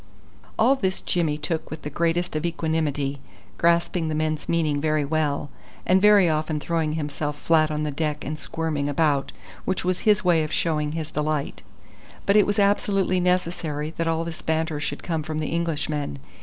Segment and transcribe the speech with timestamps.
[0.57, 3.19] All this Jimmy took with the greatest of equanimity,
[3.59, 5.51] grasping the men's meaning very well,
[5.85, 9.31] and very often throwing himself flat on the deck and squirming about,
[9.63, 11.61] which was his way of showing his delight.
[12.25, 16.17] But it was absolutely necessary that all this banter should come from the Englishmen.